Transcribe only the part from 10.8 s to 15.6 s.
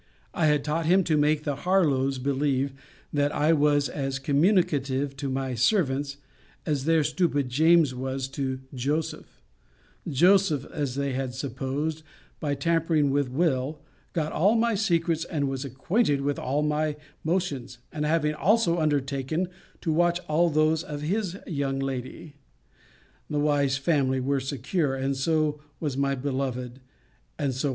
they supposed, by tampering with Will, got all my secrets, and